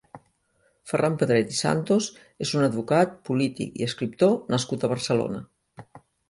[0.91, 2.07] Ferran Pedret i Santos
[2.45, 5.45] és un advocat, polític i escriptor nascut a Barcelona.